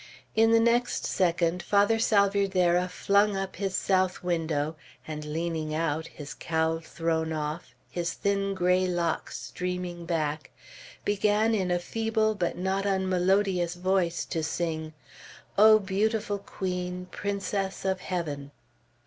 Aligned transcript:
In 0.35 0.49
the 0.49 0.59
next 0.59 1.05
second 1.05 1.61
Father 1.61 1.99
Salvierderra 1.99 2.87
flung 2.89 3.37
up 3.37 3.57
his 3.57 3.75
south 3.75 4.23
window, 4.23 4.75
and 5.07 5.23
leaning 5.31 5.75
out, 5.75 6.07
his 6.07 6.33
cowl 6.33 6.79
thrown 6.79 7.31
off, 7.31 7.75
his 7.87 8.13
thin 8.13 8.55
gray 8.55 8.87
locks 8.87 9.37
streaming 9.39 10.07
back, 10.07 10.49
began 11.05 11.53
in 11.53 11.69
a 11.69 11.77
feeble 11.77 12.33
but 12.33 12.57
not 12.57 12.87
unmelodious 12.87 13.75
voice 13.75 14.25
to 14.25 14.41
sing, 14.41 14.93
"O 15.55 15.77
beautiful 15.77 16.39
Queen, 16.39 17.05
Princess 17.11 17.85
of 17.85 17.99
Heaven." 18.01 18.49